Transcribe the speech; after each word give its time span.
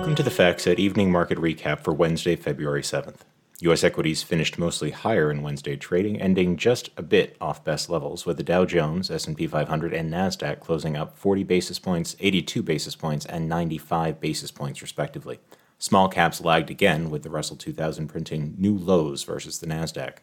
Welcome 0.00 0.14
to 0.14 0.22
the 0.22 0.30
FactSet 0.30 0.78
Evening 0.78 1.12
Market 1.12 1.36
Recap 1.36 1.84
for 1.84 1.92
Wednesday, 1.92 2.34
February 2.34 2.80
7th. 2.80 3.18
U.S. 3.60 3.84
equities 3.84 4.22
finished 4.22 4.58
mostly 4.58 4.92
higher 4.92 5.30
in 5.30 5.42
Wednesday 5.42 5.76
trading, 5.76 6.18
ending 6.18 6.56
just 6.56 6.88
a 6.96 7.02
bit 7.02 7.36
off 7.38 7.62
best 7.64 7.90
levels, 7.90 8.24
with 8.24 8.38
the 8.38 8.42
Dow 8.42 8.64
Jones, 8.64 9.10
S&P 9.10 9.46
500, 9.46 9.92
and 9.92 10.10
Nasdaq 10.10 10.60
closing 10.60 10.96
up 10.96 11.18
40 11.18 11.44
basis 11.44 11.78
points, 11.78 12.16
82 12.18 12.62
basis 12.62 12.96
points, 12.96 13.26
and 13.26 13.46
95 13.46 14.22
basis 14.22 14.50
points, 14.50 14.80
respectively. 14.80 15.38
Small 15.78 16.08
caps 16.08 16.40
lagged 16.40 16.70
again, 16.70 17.10
with 17.10 17.22
the 17.22 17.28
Russell 17.28 17.56
2000 17.56 18.08
printing 18.08 18.54
new 18.56 18.74
lows 18.78 19.24
versus 19.24 19.58
the 19.58 19.66
Nasdaq. 19.66 20.14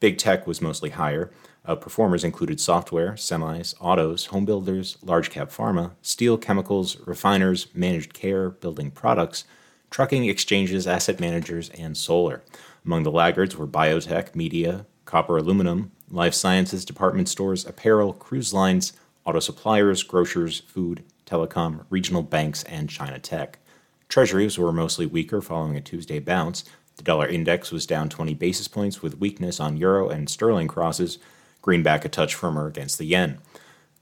Big 0.00 0.16
tech 0.16 0.46
was 0.46 0.62
mostly 0.62 0.90
higher. 0.90 1.30
Uh, 1.64 1.76
Outperformers 1.76 2.24
included 2.24 2.58
software, 2.58 3.12
semis, 3.12 3.74
autos, 3.80 4.26
home 4.26 4.46
builders, 4.46 4.96
large 5.02 5.28
cap 5.28 5.50
pharma, 5.50 5.92
steel, 6.00 6.38
chemicals, 6.38 6.98
refiners, 7.06 7.68
managed 7.74 8.14
care, 8.14 8.48
building 8.48 8.90
products, 8.90 9.44
trucking 9.90 10.24
exchanges, 10.24 10.86
asset 10.86 11.20
managers, 11.20 11.68
and 11.70 11.98
solar. 11.98 12.42
Among 12.84 13.02
the 13.02 13.10
laggards 13.10 13.56
were 13.56 13.66
biotech, 13.66 14.34
media, 14.34 14.86
copper 15.04 15.36
aluminum, 15.36 15.92
life 16.10 16.32
sciences, 16.32 16.86
department 16.86 17.28
stores, 17.28 17.66
apparel, 17.66 18.14
cruise 18.14 18.54
lines, 18.54 18.94
auto 19.26 19.40
suppliers, 19.40 20.02
grocers, 20.02 20.60
food, 20.60 21.04
telecom, 21.26 21.84
regional 21.90 22.22
banks, 22.22 22.64
and 22.64 22.88
China 22.88 23.18
tech. 23.18 23.58
Treasuries 24.08 24.58
were 24.58 24.72
mostly 24.72 25.06
weaker 25.06 25.40
following 25.40 25.76
a 25.76 25.80
Tuesday 25.80 26.18
bounce. 26.18 26.64
The 27.00 27.04
dollar 27.04 27.26
index 27.26 27.72
was 27.72 27.86
down 27.86 28.10
20 28.10 28.34
basis 28.34 28.68
points 28.68 29.00
with 29.00 29.18
weakness 29.18 29.58
on 29.58 29.78
euro 29.78 30.10
and 30.10 30.28
sterling 30.28 30.68
crosses, 30.68 31.16
greenback 31.62 32.04
a 32.04 32.10
touch 32.10 32.34
firmer 32.34 32.66
against 32.66 32.98
the 32.98 33.06
yen. 33.06 33.38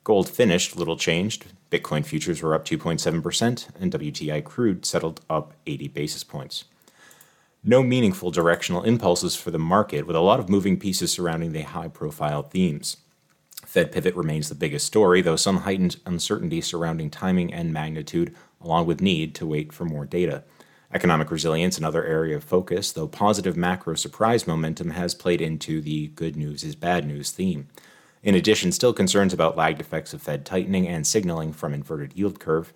Gold 0.02 0.29
finished 0.29 0.77
little 0.77 0.97
changed. 0.97 1.47
Bitcoin 1.70 2.05
futures 2.05 2.42
were 2.42 2.56
up 2.56 2.65
2.7%, 2.65 3.69
and 3.80 3.92
WTI 3.92 4.42
crude 4.42 4.84
settled 4.84 5.20
up 5.30 5.53
80 5.65 5.87
basis 5.87 6.25
points. 6.25 6.65
No 7.62 7.84
meaningful 7.84 8.33
directional 8.33 8.83
impulses 8.83 9.36
for 9.36 9.53
the 9.53 9.61
market, 9.61 10.05
with 10.05 10.17
a 10.17 10.20
lot 10.20 10.41
of 10.41 10.48
moving 10.48 10.77
pieces 10.77 11.12
surrounding 11.12 11.53
the 11.53 11.62
high 11.62 11.86
profile 11.86 12.42
themes. 12.42 12.97
Fed 13.64 13.92
pivot 13.92 14.17
remains 14.17 14.48
the 14.48 14.56
biggest 14.56 14.86
story, 14.86 15.23
though 15.23 15.36
some 15.36 15.58
heightened 15.58 16.01
uncertainty 16.05 16.61
surrounding 16.61 17.11
timing 17.11 17.55
and 17.55 17.73
magnitude 17.73 18.34
along 18.61 18.86
with 18.86 19.01
need 19.01 19.36
to 19.36 19.47
wait 19.47 19.73
for 19.73 19.84
more 19.84 20.05
data. 20.05 20.42
Economic 20.92 21.31
resilience, 21.31 21.77
another 21.77 22.05
area 22.05 22.34
of 22.34 22.42
focus, 22.42 22.92
though 22.92 23.06
positive 23.06 23.56
macro 23.56 23.94
surprise 23.94 24.47
momentum 24.47 24.91
has 24.91 25.14
played 25.14 25.42
into 25.42 25.83
the 25.83 26.08
good 26.08 26.34
news 26.34 26.64
is 26.64 26.75
bad 26.75 27.06
news 27.06 27.30
theme. 27.30 27.69
In 28.22 28.34
addition, 28.34 28.72
still 28.72 28.95
concerns 28.95 29.34
about 29.34 29.56
lagged 29.56 29.80
effects 29.80 30.14
of 30.14 30.22
Fed 30.22 30.47
tightening 30.47 30.89
and 30.89 31.06
signaling 31.06 31.53
from 31.53 31.75
inverted 31.75 32.14
yield 32.14 32.41
curve. 32.41 32.72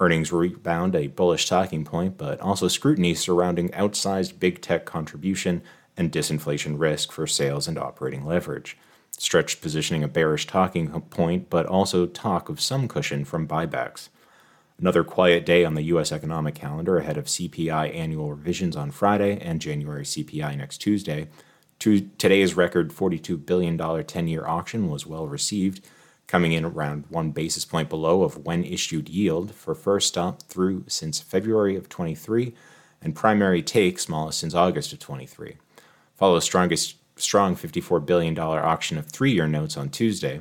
Earnings 0.00 0.32
rebound, 0.32 0.96
a 0.96 1.06
bullish 1.06 1.48
talking 1.48 1.84
point, 1.84 2.18
but 2.18 2.40
also 2.40 2.66
scrutiny 2.66 3.14
surrounding 3.14 3.68
outsized 3.70 4.40
big 4.40 4.60
tech 4.60 4.84
contribution 4.84 5.62
and 5.96 6.10
disinflation 6.10 6.78
risk 6.78 7.12
for 7.12 7.26
sales 7.26 7.68
and 7.68 7.78
operating 7.78 8.26
leverage. 8.26 8.76
Stretched 9.12 9.62
positioning 9.62 10.02
a 10.02 10.08
bearish 10.08 10.48
talking 10.48 10.90
point, 11.02 11.48
but 11.48 11.66
also 11.66 12.04
talk 12.06 12.48
of 12.48 12.60
some 12.60 12.88
cushion 12.88 13.24
from 13.24 13.46
buybacks. 13.46 14.08
Another 14.78 15.04
quiet 15.04 15.46
day 15.46 15.64
on 15.64 15.74
the 15.74 15.82
U.S. 15.84 16.10
economic 16.10 16.56
calendar 16.56 16.98
ahead 16.98 17.16
of 17.16 17.26
CPI 17.26 17.94
annual 17.94 18.32
revisions 18.32 18.74
on 18.74 18.90
Friday 18.90 19.38
and 19.40 19.60
January 19.60 20.02
CPI 20.02 20.56
next 20.56 20.78
Tuesday. 20.78 21.28
today's 21.78 22.56
record 22.56 22.90
$42 22.90 23.46
billion 23.46 23.78
10 23.78 24.28
year 24.28 24.46
auction 24.46 24.88
was 24.90 25.06
well 25.06 25.28
received, 25.28 25.86
coming 26.26 26.52
in 26.52 26.64
around 26.64 27.04
one 27.08 27.30
basis 27.30 27.64
point 27.64 27.88
below 27.88 28.24
of 28.24 28.44
when 28.44 28.64
issued 28.64 29.08
yield 29.08 29.54
for 29.54 29.76
first 29.76 30.08
stop 30.08 30.42
through 30.42 30.84
since 30.88 31.20
February 31.20 31.76
of 31.76 31.88
23 31.88 32.52
and 33.00 33.14
primary 33.14 33.62
take 33.62 34.00
smallest 34.00 34.40
since 34.40 34.54
August 34.54 34.92
of 34.92 34.98
23. 34.98 35.56
Follows 36.16 36.44
strongest 36.44 36.96
strong 37.16 37.54
$54 37.54 38.04
billion 38.04 38.36
auction 38.36 38.98
of 38.98 39.06
three 39.06 39.32
year 39.32 39.46
notes 39.46 39.76
on 39.76 39.88
Tuesday. 39.88 40.40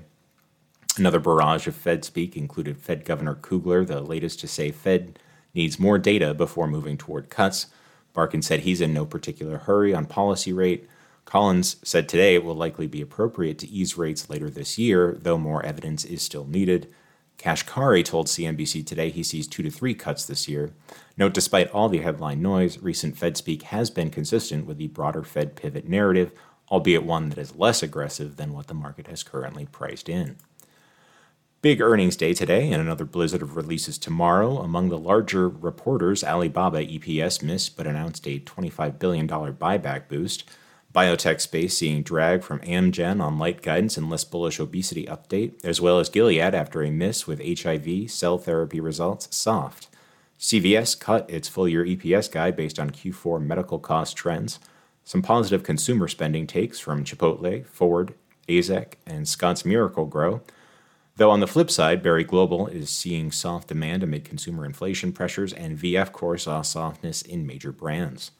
Another 0.95 1.19
barrage 1.19 1.67
of 1.67 1.75
Fed 1.75 2.05
speak 2.05 2.37
included 2.37 2.77
Fed 2.77 3.03
Governor 3.03 3.33
Kugler, 3.33 3.83
the 3.83 4.01
latest 4.01 4.39
to 4.41 4.47
say 4.47 4.69
Fed 4.69 5.17
needs 5.55 5.79
more 5.79 5.97
data 5.97 6.35
before 6.35 6.67
moving 6.67 6.97
toward 6.97 7.31
cuts. 7.31 7.67
Barkin 8.13 8.43
said 8.43 8.59
he's 8.59 8.79
in 8.79 8.93
no 8.93 9.03
particular 9.03 9.57
hurry 9.57 9.91
on 9.93 10.05
policy 10.05 10.53
rate. 10.53 10.87
Collins 11.25 11.77
said 11.83 12.07
today 12.07 12.35
it 12.35 12.43
will 12.43 12.53
likely 12.53 12.85
be 12.85 13.01
appropriate 13.01 13.57
to 13.59 13.69
ease 13.69 13.97
rates 13.97 14.29
later 14.29 14.51
this 14.51 14.77
year, 14.77 15.17
though 15.19 15.39
more 15.39 15.65
evidence 15.65 16.05
is 16.05 16.21
still 16.21 16.45
needed. 16.45 16.93
Kashkari 17.39 18.05
told 18.05 18.27
CNBC 18.27 18.85
today 18.85 19.09
he 19.09 19.23
sees 19.23 19.47
two 19.47 19.63
to 19.63 19.71
three 19.71 19.95
cuts 19.95 20.25
this 20.25 20.47
year. 20.47 20.73
Note, 21.17 21.33
despite 21.33 21.71
all 21.71 21.89
the 21.89 22.01
headline 22.01 22.43
noise, 22.43 22.77
recent 22.77 23.17
Fed 23.17 23.35
speak 23.35 23.63
has 23.63 23.89
been 23.89 24.11
consistent 24.11 24.67
with 24.67 24.77
the 24.77 24.87
broader 24.87 25.23
Fed 25.23 25.55
pivot 25.55 25.89
narrative, 25.89 26.31
albeit 26.69 27.03
one 27.03 27.29
that 27.29 27.39
is 27.39 27.55
less 27.55 27.81
aggressive 27.81 28.35
than 28.35 28.53
what 28.53 28.67
the 28.67 28.75
market 28.75 29.07
has 29.07 29.23
currently 29.23 29.65
priced 29.65 30.07
in. 30.07 30.37
Big 31.63 31.79
earnings 31.79 32.17
day 32.17 32.33
today 32.33 32.69
and 32.73 32.81
another 32.81 33.05
blizzard 33.05 33.41
of 33.41 33.55
releases 33.55 33.97
tomorrow. 33.97 34.57
Among 34.57 34.89
the 34.89 34.97
larger 34.97 35.47
reporters, 35.47 36.21
Alibaba 36.21 36.85
EPS 36.85 37.41
missed 37.41 37.77
but 37.77 37.87
announced 37.87 38.27
a 38.27 38.41
$25 38.41 38.99
billion 38.99 39.25
buyback 39.29 40.09
boost. 40.09 40.43
Biotech 40.93 41.39
space 41.39 41.77
seeing 41.77 42.03
drag 42.03 42.43
from 42.43 42.59
Amgen 42.59 43.21
on 43.21 43.39
light 43.39 43.61
guidance 43.61 43.95
and 43.95 44.09
less 44.09 44.25
bullish 44.25 44.59
obesity 44.59 45.05
update, 45.05 45.53
as 45.63 45.79
well 45.79 46.01
as 46.01 46.09
Gilead 46.09 46.53
after 46.53 46.83
a 46.83 46.91
miss 46.91 47.27
with 47.27 47.39
HIV 47.41 48.11
cell 48.11 48.37
therapy 48.37 48.81
results 48.81 49.33
soft. 49.33 49.87
CVS 50.37 50.99
cut 50.99 51.29
its 51.29 51.47
full 51.47 51.69
year 51.69 51.85
EPS 51.85 52.29
guide 52.29 52.57
based 52.57 52.77
on 52.77 52.89
Q4 52.89 53.41
medical 53.41 53.79
cost 53.79 54.17
trends. 54.17 54.59
Some 55.05 55.21
positive 55.21 55.63
consumer 55.63 56.09
spending 56.09 56.45
takes 56.45 56.81
from 56.81 57.05
Chipotle, 57.05 57.65
Ford, 57.65 58.15
AZEK, 58.49 58.95
and 59.07 59.29
Scotts 59.29 59.63
Miracle-Gro. 59.63 60.41
Though 61.15 61.29
on 61.29 61.41
the 61.41 61.47
flip 61.47 61.69
side, 61.69 62.01
Berry 62.01 62.23
Global 62.23 62.65
is 62.65 62.89
seeing 62.89 63.31
soft 63.31 63.67
demand 63.67 64.01
amid 64.01 64.25
consumer 64.25 64.65
inflation 64.65 65.13
pressures, 65.13 65.53
and 65.53 65.77
VF 65.77 66.11
Corp 66.11 66.39
saw 66.39 66.63
softness 66.63 67.21
in 67.21 67.45
major 67.45 67.71
brands. 67.71 68.31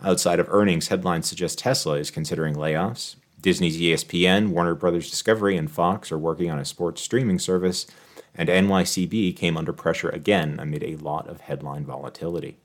Outside 0.00 0.38
of 0.38 0.48
earnings, 0.48 0.88
headlines 0.88 1.28
suggest 1.28 1.58
Tesla 1.58 1.94
is 1.94 2.12
considering 2.12 2.54
layoffs. 2.54 3.16
Disney's 3.40 3.76
ESPN, 3.76 4.50
Warner 4.50 4.76
Brothers 4.76 5.10
Discovery, 5.10 5.56
and 5.56 5.68
Fox 5.68 6.12
are 6.12 6.18
working 6.18 6.48
on 6.48 6.60
a 6.60 6.64
sports 6.64 7.02
streaming 7.02 7.40
service, 7.40 7.88
and 8.36 8.48
NYCB 8.48 9.34
came 9.36 9.56
under 9.56 9.72
pressure 9.72 10.08
again 10.10 10.60
amid 10.60 10.84
a 10.84 10.96
lot 10.96 11.26
of 11.26 11.40
headline 11.40 11.84
volatility. 11.84 12.58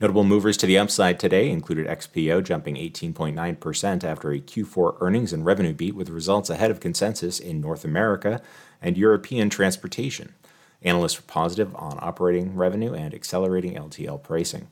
Notable 0.00 0.24
movers 0.24 0.56
to 0.56 0.66
the 0.66 0.78
upside 0.78 1.20
today 1.20 1.50
included 1.50 1.86
XPO 1.86 2.42
jumping 2.42 2.76
18.9% 2.76 4.02
after 4.02 4.30
a 4.32 4.40
Q4 4.40 4.96
earnings 5.02 5.30
and 5.30 5.44
revenue 5.44 5.74
beat 5.74 5.94
with 5.94 6.08
results 6.08 6.48
ahead 6.48 6.70
of 6.70 6.80
consensus 6.80 7.38
in 7.38 7.60
North 7.60 7.84
America 7.84 8.40
and 8.80 8.96
European 8.96 9.50
transportation. 9.50 10.34
Analysts 10.80 11.18
were 11.18 11.26
positive 11.26 11.76
on 11.76 11.98
operating 12.00 12.56
revenue 12.56 12.94
and 12.94 13.12
accelerating 13.12 13.74
LTL 13.74 14.22
pricing. 14.22 14.68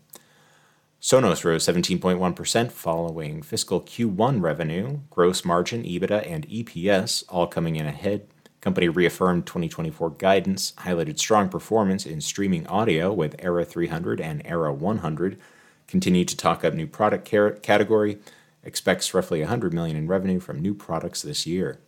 Sonos 0.98 1.44
rose 1.44 1.66
17.1% 1.66 2.72
following 2.72 3.42
fiscal 3.42 3.82
Q1 3.82 4.40
revenue, 4.40 5.00
gross 5.10 5.44
margin, 5.44 5.82
EBITDA, 5.82 6.26
and 6.26 6.48
EPS 6.48 7.22
all 7.28 7.46
coming 7.46 7.76
in 7.76 7.84
ahead 7.84 8.28
Company 8.60 8.88
reaffirmed 8.88 9.46
2024 9.46 10.10
guidance, 10.10 10.72
highlighted 10.78 11.18
strong 11.18 11.48
performance 11.48 12.04
in 12.04 12.20
streaming 12.20 12.66
audio 12.66 13.12
with 13.12 13.36
Era 13.38 13.64
300 13.64 14.20
and 14.20 14.42
Era 14.44 14.72
100, 14.72 15.38
continued 15.86 16.28
to 16.28 16.36
talk 16.36 16.64
up 16.64 16.74
new 16.74 16.86
product 16.86 17.24
category, 17.24 18.18
expects 18.64 19.14
roughly 19.14 19.40
100 19.40 19.72
million 19.72 19.96
in 19.96 20.08
revenue 20.08 20.40
from 20.40 20.60
new 20.60 20.74
products 20.74 21.22
this 21.22 21.46
year. 21.46 21.78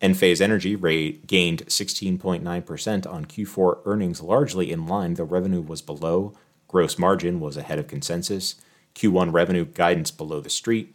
Enphase 0.00 0.40
Energy 0.40 0.76
rate 0.76 1.26
gained 1.26 1.66
16.9% 1.66 3.12
on 3.12 3.24
Q4 3.24 3.80
earnings, 3.84 4.22
largely 4.22 4.70
in 4.70 4.86
line, 4.86 5.14
though 5.14 5.24
revenue 5.24 5.60
was 5.60 5.82
below. 5.82 6.34
Gross 6.68 6.98
margin 6.98 7.40
was 7.40 7.56
ahead 7.56 7.78
of 7.78 7.88
consensus. 7.88 8.54
Q1 8.94 9.32
revenue 9.32 9.64
guidance 9.64 10.10
below 10.10 10.40
the 10.40 10.50
street. 10.50 10.94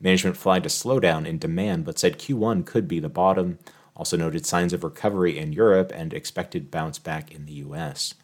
Management 0.00 0.36
flagged 0.36 0.66
a 0.66 0.68
slowdown 0.68 1.26
in 1.26 1.38
demand, 1.38 1.84
but 1.84 1.98
said 1.98 2.18
Q1 2.18 2.64
could 2.64 2.86
be 2.86 3.00
the 3.00 3.08
bottom. 3.08 3.58
Also 3.96 4.16
noted 4.16 4.44
signs 4.44 4.72
of 4.72 4.82
recovery 4.82 5.38
in 5.38 5.52
Europe 5.52 5.92
and 5.94 6.12
expected 6.12 6.70
bounce 6.70 6.98
back 6.98 7.32
in 7.32 7.46
the 7.46 7.52
US. 7.54 8.14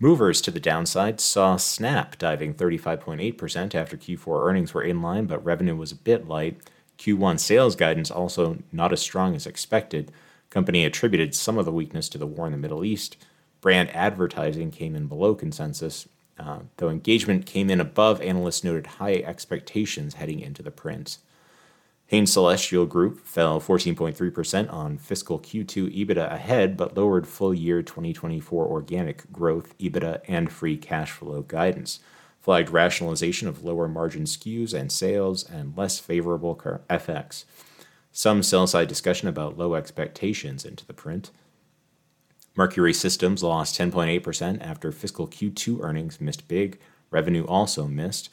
Movers 0.00 0.40
to 0.42 0.50
the 0.50 0.60
downside 0.60 1.20
saw 1.20 1.56
Snap 1.56 2.18
diving 2.18 2.54
35.8% 2.54 3.74
after 3.74 3.96
Q4 3.96 4.46
earnings 4.46 4.74
were 4.74 4.82
in 4.82 5.00
line, 5.00 5.26
but 5.26 5.44
revenue 5.44 5.76
was 5.76 5.92
a 5.92 5.96
bit 5.96 6.26
light. 6.26 6.58
Q1 6.98 7.38
sales 7.38 7.76
guidance 7.76 8.10
also 8.10 8.58
not 8.72 8.92
as 8.92 9.00
strong 9.00 9.34
as 9.34 9.46
expected. 9.46 10.10
Company 10.50 10.84
attributed 10.84 11.34
some 11.34 11.58
of 11.58 11.64
the 11.64 11.72
weakness 11.72 12.08
to 12.10 12.18
the 12.18 12.26
war 12.26 12.46
in 12.46 12.52
the 12.52 12.58
Middle 12.58 12.84
East. 12.84 13.16
Brand 13.60 13.94
advertising 13.94 14.70
came 14.70 14.94
in 14.94 15.06
below 15.06 15.34
consensus, 15.34 16.08
uh, 16.38 16.60
though 16.76 16.90
engagement 16.90 17.46
came 17.46 17.70
in 17.70 17.80
above 17.80 18.20
analysts 18.20 18.64
noted 18.64 18.86
high 18.86 19.14
expectations 19.14 20.14
heading 20.14 20.40
into 20.40 20.62
the 20.62 20.70
print. 20.70 21.18
Hain 22.08 22.26
Celestial 22.26 22.84
Group 22.84 23.26
fell 23.26 23.60
14.3% 23.60 24.72
on 24.72 24.98
fiscal 24.98 25.38
Q2 25.38 25.94
EBITDA 25.96 26.32
ahead, 26.32 26.76
but 26.76 26.96
lowered 26.96 27.26
full 27.26 27.54
year 27.54 27.82
2024 27.82 28.66
organic 28.66 29.32
growth, 29.32 29.76
EBITDA, 29.78 30.20
and 30.28 30.52
free 30.52 30.76
cash 30.76 31.10
flow 31.10 31.42
guidance. 31.42 32.00
Flagged 32.40 32.68
rationalization 32.68 33.48
of 33.48 33.64
lower 33.64 33.88
margin 33.88 34.24
SKUs 34.24 34.74
and 34.74 34.92
sales 34.92 35.48
and 35.48 35.76
less 35.78 35.98
favorable 35.98 36.54
FX. 36.90 37.44
Some 38.12 38.42
sell 38.42 38.66
side 38.66 38.86
discussion 38.86 39.26
about 39.28 39.56
low 39.56 39.74
expectations 39.74 40.66
into 40.66 40.86
the 40.86 40.92
print. 40.92 41.30
Mercury 42.54 42.92
Systems 42.92 43.42
lost 43.42 43.78
10.8% 43.78 44.64
after 44.64 44.92
fiscal 44.92 45.26
Q2 45.26 45.82
earnings 45.82 46.20
missed 46.20 46.46
big. 46.46 46.78
Revenue 47.10 47.44
also 47.46 47.88
missed. 47.88 48.28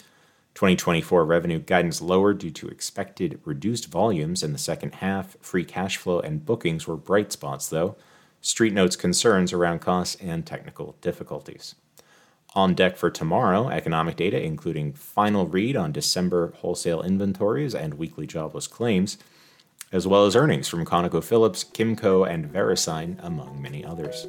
2024 0.55 1.25
revenue 1.25 1.59
guidance 1.59 2.01
lowered 2.01 2.37
due 2.37 2.51
to 2.51 2.67
expected 2.67 3.39
reduced 3.45 3.87
volumes 3.87 4.43
in 4.43 4.51
the 4.51 4.57
second 4.57 4.95
half. 4.95 5.37
Free 5.41 5.63
cash 5.63 5.97
flow 5.97 6.19
and 6.19 6.45
bookings 6.45 6.87
were 6.87 6.97
bright 6.97 7.31
spots, 7.31 7.67
though. 7.67 7.95
Street 8.41 8.73
notes 8.73 8.95
concerns 8.95 9.53
around 9.53 9.79
costs 9.79 10.15
and 10.21 10.45
technical 10.45 10.95
difficulties. 11.01 11.75
On 12.53 12.73
deck 12.73 12.97
for 12.97 13.09
tomorrow, 13.09 13.69
economic 13.69 14.17
data, 14.17 14.41
including 14.41 14.91
final 14.91 15.47
read 15.47 15.77
on 15.77 15.93
December 15.93 16.51
wholesale 16.57 17.01
inventories 17.01 17.73
and 17.73 17.93
weekly 17.93 18.27
jobless 18.27 18.67
claims, 18.67 19.17
as 19.93 20.05
well 20.05 20.25
as 20.25 20.35
earnings 20.35 20.67
from 20.67 20.85
ConocoPhillips, 20.85 21.71
Kimco, 21.71 22.29
and 22.29 22.51
Verisign, 22.51 23.17
among 23.23 23.61
many 23.61 23.85
others. 23.85 24.27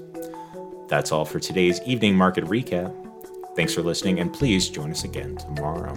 That's 0.88 1.10
all 1.10 1.24
for 1.24 1.40
today's 1.40 1.80
evening 1.82 2.14
market 2.14 2.44
recap. 2.44 3.01
Thanks 3.54 3.74
for 3.74 3.82
listening, 3.82 4.20
and 4.20 4.32
please 4.32 4.68
join 4.68 4.90
us 4.90 5.04
again 5.04 5.36
tomorrow. 5.36 5.94